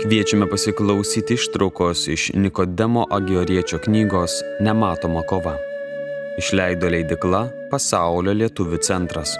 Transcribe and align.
Kviečiame 0.00 0.46
pasiklausyti 0.48 1.34
ištraukos 1.34 2.08
iš 2.08 2.30
Nikodemo 2.34 3.04
Agioriečio 3.10 3.78
knygos 3.84 4.32
Nematoma 4.60 5.22
kova. 5.22 5.58
Išleido 6.40 6.88
leidikla 6.88 7.42
Pasaulio 7.70 8.32
lietuvių 8.32 8.78
centras. 8.80 9.34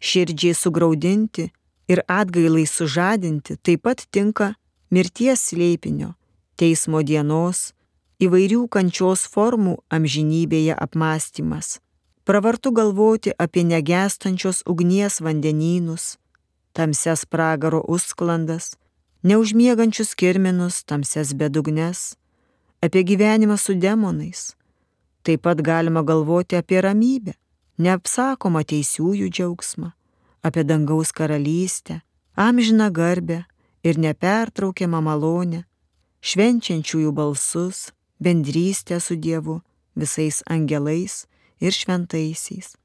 Širdžiai 0.00 0.56
sugraudinti 0.56 1.50
ir 1.92 2.00
atgailai 2.08 2.64
sužadinti 2.64 3.58
taip 3.60 3.84
pat 3.84 4.06
tinka 4.08 4.54
mirties 4.88 5.44
slėpinio, 5.50 6.14
teismo 6.56 7.04
dienos, 7.04 7.74
įvairių 8.20 8.66
kančios 8.68 9.24
formų 9.32 9.78
amžinybėje 9.88 10.76
apmąstymas. 10.76 11.78
Pravartu 12.28 12.70
galvoti 12.70 13.32
apie 13.38 13.64
negestančios 13.64 14.60
ugnies 14.68 15.20
vandenynus, 15.24 16.18
tamses 16.76 17.24
pragaro 17.24 17.80
užsklandas, 17.88 18.76
neužmiegančius 19.22 20.14
kirminus, 20.14 20.84
tamses 20.84 21.32
bedugnes, 21.34 22.16
apie 22.84 23.02
gyvenimą 23.04 23.56
su 23.56 23.74
demonais. 23.74 24.54
Taip 25.22 25.42
pat 25.42 25.62
galima 25.64 26.02
galvoti 26.02 26.56
apie 26.56 26.80
ramybę, 26.80 27.32
neapsakomą 27.78 28.62
teisiųjų 28.68 29.28
džiaugsmą, 29.32 29.90
apie 30.42 30.64
dangaus 30.64 31.12
karalystę, 31.12 32.00
amžiną 32.36 32.90
garbę 32.92 33.44
ir 33.82 33.98
nepertraukiamą 33.98 35.00
malonę, 35.00 35.64
švenčiančiųjų 36.20 37.12
balsus, 37.16 37.90
bendrystę 38.20 39.00
su 39.00 39.16
Dievu, 39.16 39.60
visais 39.96 40.42
angelais 40.46 41.26
ir 41.60 41.72
šventaisiais. 41.72 42.76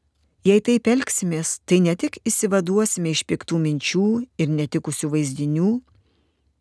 Jei 0.46 0.62
taip 0.62 0.86
elgsimės, 0.88 1.60
tai 1.66 1.80
ne 1.82 1.96
tik 1.98 2.20
įsivaduosime 2.30 3.10
iš 3.16 3.24
piktų 3.26 3.58
minčių 3.64 4.10
ir 4.38 4.52
netikusių 4.54 5.10
vaizdinių, 5.16 5.72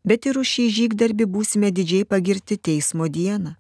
bet 0.08 0.24
ir 0.28 0.38
už 0.40 0.48
šį 0.54 0.64
žygdarbį 0.78 1.26
būsime 1.28 1.68
didžiai 1.68 2.06
pagirti 2.08 2.56
teismo 2.56 3.08
dieną. 3.12 3.56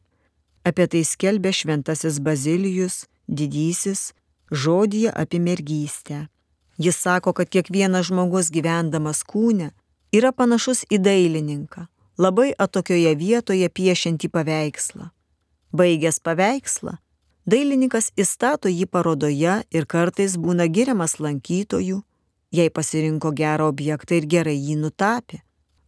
Apie 0.64 0.86
tai 0.88 1.02
skelbia 1.04 1.52
šventasis 1.52 2.22
Bazilijus, 2.24 3.04
didysis, 3.28 4.14
žodyje 4.50 5.12
apie 5.12 5.40
mergystę. 5.44 6.28
Jis 6.80 6.96
sako, 6.96 7.32
kad 7.36 7.52
kiekvienas 7.52 8.08
žmogus 8.08 8.48
gyvendamas 8.50 9.20
kūne 9.28 9.70
yra 10.12 10.32
panašus 10.32 10.86
į 10.88 10.98
dailininką, 11.04 11.84
labai 12.18 12.52
atokioje 12.58 13.14
vietoje 13.18 13.68
piešiantį 13.68 14.30
paveikslą. 14.30 15.10
Baigęs 15.74 16.20
paveikslą, 16.22 16.96
dailininkas 17.46 18.12
įstato 18.16 18.70
jį 18.70 18.86
parodoje 18.86 19.62
ir 19.70 19.86
kartais 19.86 20.36
būna 20.38 20.68
giriamas 20.70 21.18
lankytojų, 21.18 22.02
jei 22.54 22.70
pasirinko 22.70 23.32
gerą 23.34 23.68
objektą 23.72 24.20
ir 24.20 24.26
gerai 24.30 24.56
jį 24.56 24.78
nutapė, 24.78 25.42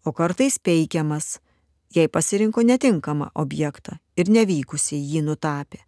o 0.04 0.12
kartais 0.12 0.58
peikiamas, 0.58 1.38
jei 1.94 2.08
pasirinko 2.08 2.66
netinkamą 2.66 3.30
objektą 3.34 3.98
ir 4.16 4.30
nevykusiai 4.30 4.98
jį 4.98 5.22
nutapė. 5.30 5.84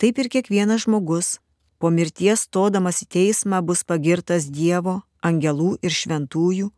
Taip 0.00 0.18
ir 0.18 0.28
kiekvienas 0.32 0.86
žmogus 0.86 1.38
po 1.78 1.90
mirties 1.90 2.46
stodamas 2.48 3.02
į 3.04 3.10
teismą 3.16 3.60
bus 3.62 3.84
pagirtas 3.84 4.48
Dievo, 4.48 5.02
angelų 5.22 5.76
ir 5.82 5.92
šventųjų, 5.92 6.70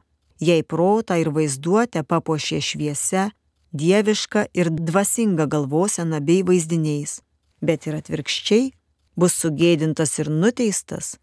jei 0.45 0.63
protą 0.63 1.17
ir 1.23 1.31
vaizduotę 1.37 2.05
papuošė 2.11 2.61
šviesa, 2.69 3.31
dieviška 3.73 4.47
ir 4.55 4.71
dvasinga 4.71 5.47
galvosena 5.51 6.21
bei 6.21 6.43
vaizdiniais, 6.47 7.21
bet 7.61 7.89
ir 7.89 7.99
atvirkščiai 8.01 8.73
bus 9.17 9.37
sugėdintas 9.41 10.19
ir 10.23 10.31
nuteistas, 10.31 11.17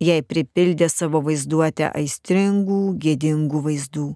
jei 0.00 0.22
pripildė 0.22 0.88
savo 0.92 1.22
vaizduotę 1.26 1.90
aistringų, 1.90 2.82
gėdingų 3.02 3.62
vaizdų. 3.68 4.08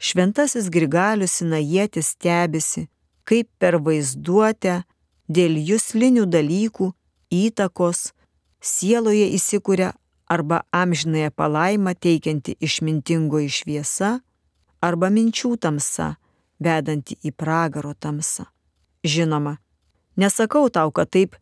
Šventasis 0.00 0.70
Grigalius 0.72 1.36
Sinajėtis 1.40 2.14
stebisi, 2.14 2.86
kaip 3.28 3.48
per 3.60 3.76
vaizduotę 3.84 4.80
dėl 5.28 5.58
jūslinių 5.60 6.24
dalykų 6.26 6.88
įtakos 7.30 8.10
sieloje 8.60 9.28
įsikūrė 9.36 9.92
arba 10.30 10.62
amžinąją 10.82 11.30
palaimą 11.38 11.92
teikianti 12.04 12.54
išmintingoji 12.66 13.50
šviesa, 13.58 14.10
arba 14.86 15.08
minčių 15.10 15.56
tamsa, 15.58 16.14
vedanti 16.62 17.16
į 17.26 17.32
pragaro 17.34 17.92
tamsą. 17.94 18.46
Žinoma, 19.02 19.56
nesakau 20.16 20.68
tau, 20.70 20.92
kad 20.92 21.10
taip 21.10 21.36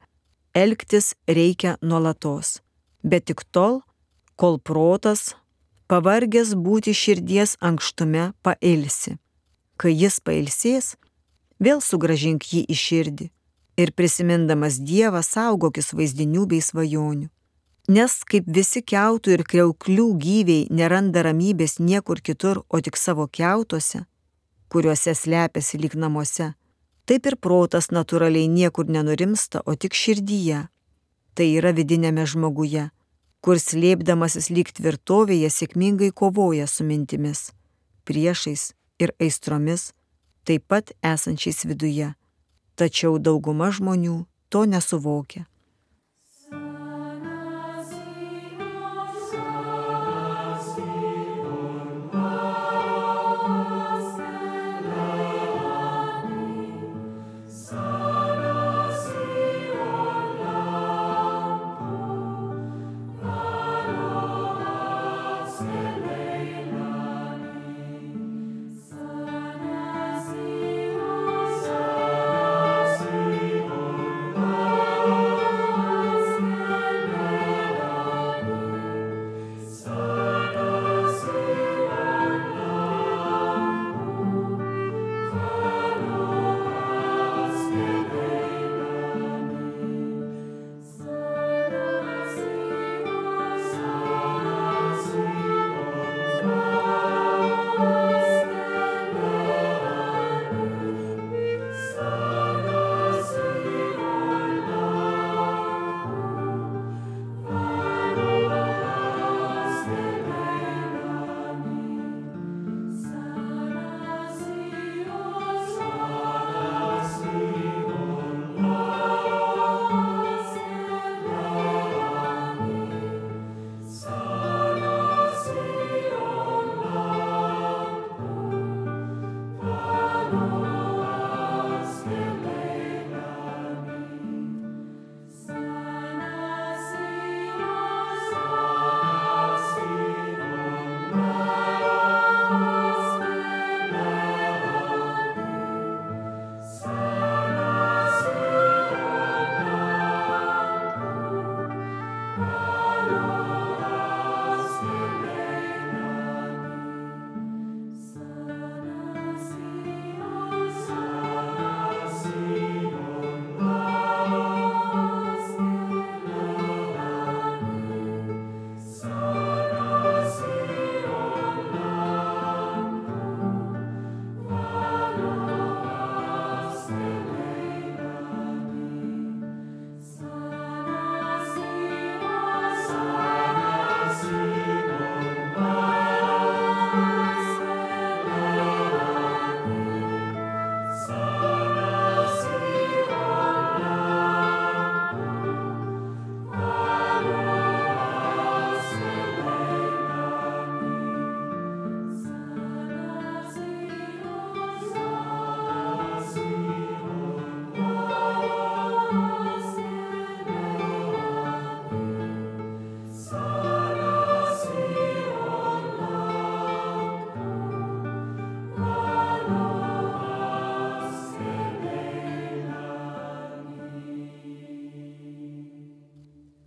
elgtis 0.55 1.15
reikia 1.29 1.77
nuolatos, 1.83 2.63
bet 3.03 3.29
tik 3.29 3.45
tol, 3.53 3.83
kol 4.41 4.59
protas, 4.59 5.35
pavargęs 5.91 6.55
būti 6.55 6.95
širdies 6.95 7.57
ankštume, 7.61 8.33
pailsi. 8.43 9.19
Kai 9.79 9.93
jis 9.95 10.19
pailsės, 10.25 10.95
vėl 11.61 11.83
sugražink 11.85 12.47
jį 12.53 12.65
į 12.67 12.77
širdį 12.85 13.27
ir 13.79 13.93
prisimindamas 13.95 14.81
Dievą 14.83 15.23
saugokis 15.23 15.93
vaizdinių 15.95 16.47
bei 16.51 16.63
svajonių. 16.65 17.29
Nes 17.89 18.19
kaip 18.29 18.45
visi 18.53 18.83
keutų 18.85 19.33
ir 19.33 19.43
kreuklių 19.49 20.11
gyviai 20.21 20.67
neranda 20.69 21.23
ramybės 21.25 21.79
niekur 21.81 22.21
kitur, 22.21 22.61
o 22.69 22.81
tik 22.85 23.01
savo 23.01 23.25
keutuose, 23.33 24.03
kuriuose 24.69 25.15
slepiasi 25.17 25.81
lyg 25.81 25.97
namuose, 25.97 26.51
taip 27.09 27.31
ir 27.31 27.39
protas 27.41 27.89
natūraliai 27.89 28.45
niekur 28.53 28.93
nenurimsta, 28.93 29.65
o 29.65 29.73
tik 29.73 29.97
širdyje. 29.97 30.67
Tai 31.33 31.49
yra 31.49 31.73
vidinėme 31.73 32.29
žmoguje, 32.29 32.91
kur 33.41 33.57
slėpdamasis 33.57 34.51
lyg 34.53 34.69
tvirtovėje 34.77 35.49
sėkmingai 35.49 36.13
kovoja 36.13 36.69
su 36.69 36.85
mintimis, 36.85 37.55
priešais 38.05 38.75
ir 39.01 39.17
aistromis, 39.17 39.95
taip 40.45 40.69
pat 40.69 40.93
esančiais 41.01 41.65
viduje. 41.65 42.13
Tačiau 42.77 43.17
dauguma 43.17 43.73
žmonių 43.73 44.27
to 44.53 44.69
nesuvokia. 44.69 45.49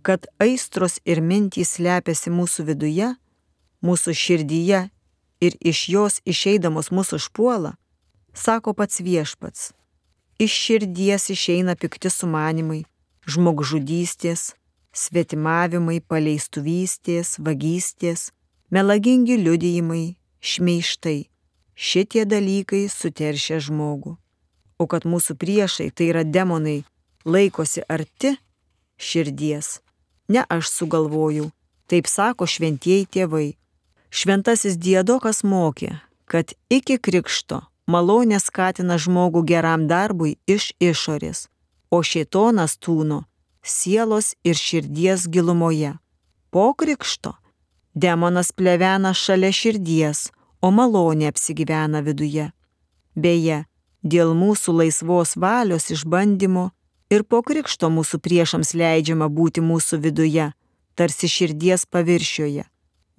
Kad 0.02 0.26
aistros 0.42 0.98
ir 1.04 1.22
mintys 1.22 1.76
slepiasi 1.76 2.30
mūsų 2.30 2.66
viduje, 2.70 3.12
mūsų 3.82 4.14
širdyje 4.22 4.82
ir 5.42 5.56
iš 5.60 5.88
jos 5.94 6.18
išeidamos 6.28 6.90
mūsų 6.94 7.18
užpuola, 7.20 7.76
sako 8.34 8.74
pats 8.78 9.02
viešpats. 9.02 9.72
Iš 10.42 10.52
širdies 10.64 11.28
išeina 11.34 11.74
pikti 11.78 12.10
sumanimai, 12.10 12.82
žmogžudystės, 13.30 14.54
svetimavimai, 14.92 16.00
paleistuvystės, 16.00 17.36
vagystės, 17.38 18.30
melagingi 18.70 19.38
liudijimai, 19.38 20.16
šmeištai. 20.40 21.28
Šitie 21.74 22.24
dalykai 22.28 22.84
suteršia 22.92 23.60
žmogų. 23.64 24.16
O 24.78 24.84
kad 24.90 25.06
mūsų 25.08 25.38
priešai, 25.40 25.88
tai 25.94 26.10
yra 26.10 26.22
demonai, 26.26 26.82
laikosi 27.24 27.84
arti 27.88 28.34
širdies, 28.98 29.78
ne 30.28 30.44
aš 30.48 30.70
sugalvojau, 30.70 31.50
taip 31.86 32.06
sako 32.06 32.46
šventieji 32.46 33.06
tėvai. 33.06 33.48
Šventasis 34.12 34.76
Diedokas 34.76 35.42
mokė, 35.44 35.98
kad 36.26 36.52
iki 36.70 36.98
krikšto 36.98 37.62
malonė 37.88 38.38
skatina 38.40 38.98
žmogų 39.00 39.44
geram 39.48 39.88
darbui 39.88 40.36
iš 40.46 40.72
išorės, 40.80 41.48
o 41.90 42.02
šėtonas 42.02 42.76
tūno 42.78 43.24
sielos 43.62 44.34
ir 44.44 44.58
širdies 44.58 45.28
gilumoje. 45.28 45.94
Po 46.50 46.72
krikšto 46.74 47.36
demonas 47.94 48.52
plevena 48.52 49.12
šalia 49.14 49.52
širdies, 49.52 50.30
o 50.60 50.70
malonė 50.70 51.30
apsigyvena 51.32 52.02
viduje. 52.04 52.50
Beje, 53.14 53.64
dėl 54.02 54.34
mūsų 54.36 54.76
laisvos 54.80 55.36
valios 55.36 55.90
išbandymo 55.92 56.70
ir 57.12 57.24
po 57.28 57.42
krikšto 57.44 57.90
mūsų 57.92 58.20
priešams 58.24 58.72
leidžiama 58.78 59.28
būti 59.28 59.60
mūsų 59.64 60.00
viduje, 60.06 60.50
tarsi 60.96 61.28
širdies 61.28 61.84
paviršioje. 61.92 62.64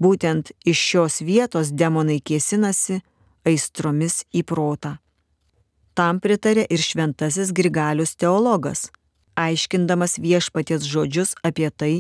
Būtent 0.01 0.51
iš 0.65 0.79
šios 0.89 1.21
vietos 1.21 1.69
demonai 1.71 2.19
kėsinasi 2.19 3.01
aistromis 3.45 4.23
į 4.33 4.43
protą. 4.49 4.97
Tam 5.93 6.19
pritarė 6.19 6.65
ir 6.73 6.81
šventasis 6.81 7.53
Grigalius 7.53 8.15
teologas, 8.17 8.87
aiškindamas 9.37 10.17
viešpaties 10.17 10.87
žodžius 10.89 11.35
apie 11.45 11.69
tai, 11.69 11.93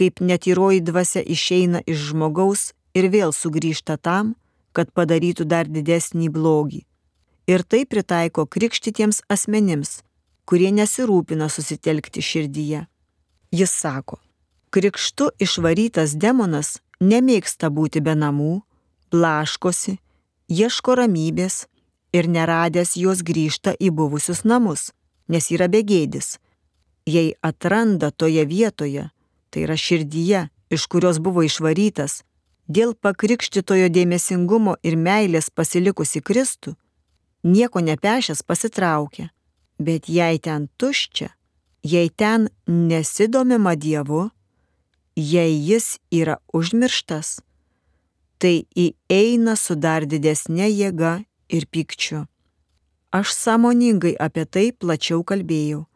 kaip 0.00 0.22
netyroji 0.24 0.80
dvasia 0.80 1.20
išeina 1.20 1.82
iš 1.84 2.10
žmogaus 2.12 2.72
ir 2.96 3.10
vėl 3.12 3.34
sugrįžta 3.36 3.98
tam, 4.00 4.32
kad 4.72 4.92
padarytų 4.96 5.44
dar 5.44 5.68
didesnį 5.68 6.30
blogį. 6.32 6.84
Ir 7.48 7.64
tai 7.64 7.84
pritaiko 7.84 8.46
krikštytiems 8.46 9.22
asmenims, 9.28 10.00
kurie 10.48 10.70
nesirūpina 10.72 11.50
susitelkti 11.52 12.24
širdyje. 12.24 12.86
Jis 13.52 13.72
sako, 13.82 14.16
krikštu 14.72 15.28
išvarytas 15.44 16.14
demonas 16.16 16.78
nemėgsta 17.04 17.68
būti 17.68 18.00
be 18.04 18.14
namų, 18.16 18.54
blaškosi, 19.12 19.98
ieško 20.48 20.96
ramybės 21.02 21.66
ir 22.16 22.28
neradęs 22.32 22.96
jos 22.96 23.20
grįžta 23.20 23.74
į 23.76 23.92
buvusius 24.00 24.44
namus, 24.44 24.90
nes 25.28 25.50
yra 25.52 25.68
begėdis. 25.68 26.38
Jei 27.08 27.36
atranda 27.44 28.10
toje 28.10 28.44
vietoje, 28.48 29.08
tai 29.50 29.64
yra 29.64 29.76
širdyje, 29.76 30.48
iš 30.72 30.88
kurios 30.92 31.20
buvo 31.24 31.44
išvarytas, 31.44 32.22
dėl 32.68 32.92
pakrikštitojo 32.96 33.88
dėmesingumo 33.92 34.76
ir 34.84 34.96
meilės 34.96 35.48
pasilikusi 35.48 36.20
Kristų, 36.20 36.76
nieko 37.44 37.80
nepešęs 37.80 38.44
pasitraukia, 38.44 39.30
bet 39.78 40.08
jei 40.08 40.38
ten 40.38 40.68
tuščia, 40.78 41.30
jei 41.82 42.10
ten 42.10 42.48
nesidomima 42.66 43.74
Dievu, 43.76 44.28
jei 45.16 45.54
jis 45.68 45.98
yra 46.10 46.38
užmirštas, 46.54 47.38
tai 48.38 48.66
įeina 48.74 49.56
su 49.58 49.74
dar 49.74 50.06
didesnė 50.06 50.68
jėga 50.70 51.18
ir 51.48 51.66
pykčiu. 51.66 52.26
Aš 53.10 53.32
sąmoningai 53.34 54.14
apie 54.20 54.44
tai 54.44 54.66
plačiau 54.72 55.24
kalbėjau, 55.24 55.86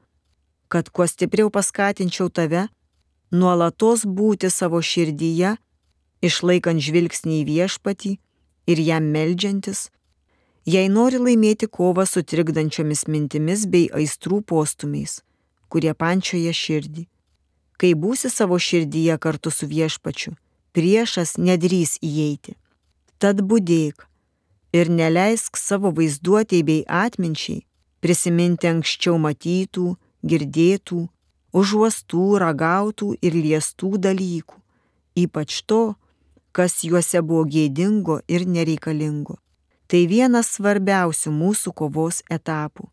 kad 0.72 0.88
kuo 0.88 1.06
stipriau 1.06 1.50
paskatinčiau 1.52 2.30
tave 2.32 2.68
nuolatos 3.30 4.06
būti 4.08 4.48
savo 4.50 4.80
širdyje, 4.80 5.56
išlaikant 6.24 6.80
žvilgsnį 6.80 7.42
į 7.42 7.48
viešpatį 7.50 8.12
ir 8.72 8.78
jam 8.80 9.10
meldžiantis, 9.12 9.90
jei 10.64 10.88
nori 10.88 11.18
laimėti 11.18 11.66
kovą 11.66 12.06
su 12.06 12.22
trikdančiomis 12.22 13.06
mintimis 13.08 13.66
bei 13.66 13.88
aistrų 13.90 14.42
postumiais, 14.46 15.20
kurie 15.68 15.94
pančioje 15.94 16.52
širdį. 16.52 17.06
Kai 17.78 17.94
būsi 17.98 18.30
savo 18.30 18.58
širdyje 18.58 19.18
kartu 19.18 19.50
su 19.50 19.66
viešpačiu, 19.66 20.36
priešas 20.72 21.34
nedrys 21.38 21.98
įeiti. 21.98 22.54
Tad 23.18 23.42
būdėk 23.42 24.06
ir 24.72 24.90
neleisk 24.90 25.58
savo 25.58 25.90
vaizduotėjai 25.96 26.66
bei 26.68 26.84
atminčiai 26.86 27.64
prisiminti 28.02 28.66
anksčiau 28.66 29.18
matytų, 29.22 29.94
girdėtų, 30.26 31.04
užuostų, 31.54 32.24
ragautų 32.42 33.12
ir 33.22 33.36
liestų 33.38 33.94
dalykų, 34.06 34.58
ypač 35.22 35.62
to, 35.70 35.82
kas 36.52 36.82
juose 36.86 37.22
buvo 37.22 37.46
gėdingo 37.46 38.20
ir 38.28 38.46
nereikalingo. 38.46 39.38
Tai 39.90 40.02
vienas 40.08 40.54
svarbiausių 40.56 41.32
mūsų 41.32 41.72
kovos 41.76 42.22
etapų. 42.30 42.88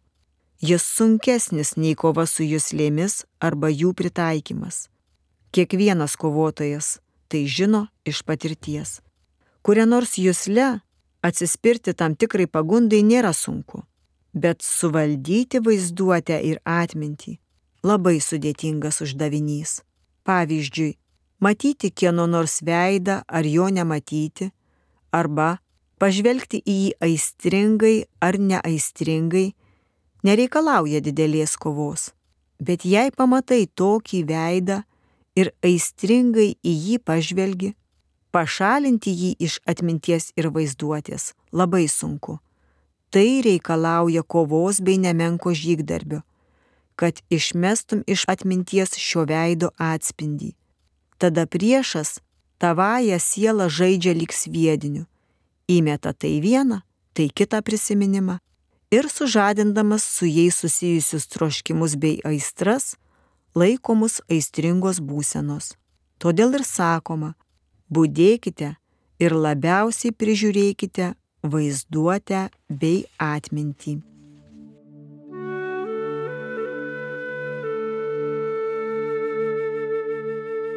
Jis 0.60 0.84
sunkesnis 0.84 1.77
nei 1.77 1.96
kova 1.96 2.25
su 2.27 2.43
jūslėmis 2.43 3.24
arba 3.39 3.69
jų 3.72 3.93
pritaikymas. 3.96 4.89
Kiekvienas 5.55 6.17
kovotojas 6.19 6.98
tai 7.31 7.46
žino 7.48 7.88
iš 8.05 8.24
patirties. 8.27 9.00
Kuria 9.63 9.86
nors 9.86 10.17
jūsle 10.19 10.81
atsispirti 11.24 11.93
tam 11.93 12.15
tikrai 12.15 12.48
pagundai 12.48 13.00
nėra 13.03 13.31
sunku, 13.34 13.86
bet 14.34 14.62
suvaldyti 14.65 15.62
vaizduotę 15.63 16.41
ir 16.43 16.60
atmintį 16.65 17.38
labai 17.84 18.19
sudėtingas 18.19 19.01
uždavinys. 19.05 19.79
Pavyzdžiui, 20.27 20.98
matyti 21.39 21.91
kieno 21.91 22.27
nors 22.27 22.60
veidą 22.65 23.22
ar 23.27 23.48
jo 23.48 23.69
nematyti, 23.72 24.51
arba 25.12 25.58
pažvelgti 26.00 26.62
į 26.63 26.75
jį 26.84 26.91
aistringai 27.06 27.96
ar 28.24 28.39
neaistringai, 28.39 29.51
nereikalauja 30.24 31.01
didelės 31.03 31.58
kovos. 31.60 32.12
Bet 32.60 32.86
jei 32.88 33.12
pamatai 33.15 33.68
tokį 33.68 34.24
veidą 34.27 34.82
ir 35.39 35.51
aistringai 35.63 36.53
į 36.63 36.74
jį 36.86 36.98
pažvelgi, 37.08 37.74
pašalinti 38.32 39.12
jį 39.12 39.32
iš 39.48 39.60
atminties 39.68 40.32
ir 40.39 40.50
vaizduotės 40.56 41.34
labai 41.51 41.88
sunku. 41.88 42.39
Tai 43.10 43.41
reikalauja 43.46 44.24
kovos 44.24 44.82
bei 44.86 45.00
nemenko 45.01 45.53
žygdarbio, 45.56 46.22
kad 47.00 47.24
išmestum 47.34 48.03
iš 48.06 48.27
atminties 48.29 48.94
šio 49.00 49.24
veido 49.25 49.72
atspindį. 49.82 50.53
Tada 51.18 51.48
priešas 51.48 52.20
tavąją 52.62 53.18
sielą 53.20 53.65
žaidžia 53.72 54.13
lyg 54.13 54.36
sviediniu, 54.36 55.08
įmeta 55.69 56.13
tai 56.13 56.39
vieną, 56.41 56.81
tai 57.13 57.29
kitą 57.29 57.61
prisiminimą 57.61 58.39
ir 58.91 59.09
sužadindamas 59.09 60.03
su 60.03 60.25
jais 60.25 60.55
susijusius 60.55 61.27
troškimus 61.27 61.95
bei 61.95 62.19
aistras, 62.25 62.95
laikomus 63.55 64.19
aistringos 64.29 64.99
būsenos. 64.99 65.75
Todėl 66.19 66.57
ir 66.59 66.65
sakoma, 66.65 67.35
būdėkite 67.93 68.75
ir 69.23 69.35
labiausiai 69.45 70.11
prižiūrėkite 70.11 71.13
vaizduotę 71.43 72.49
bei 72.69 73.05
atmintį. 73.17 73.99